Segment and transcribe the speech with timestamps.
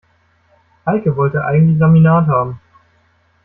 [0.83, 2.59] Heike wollte eigentlich Laminat haben.